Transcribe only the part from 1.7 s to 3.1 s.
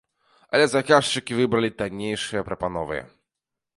таннейшыя прапановы.